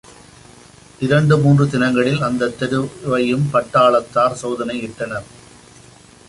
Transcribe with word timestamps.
இரண்டு 0.99 1.37
மூன்று 1.37 1.69
தினங்களில் 1.69 2.21
அந்தத் 2.21 2.57
தெருவையும் 2.59 3.45
பட்டாளத்தார் 3.51 4.33
சோதனை 4.33 4.81
இட்டனர். 4.81 5.29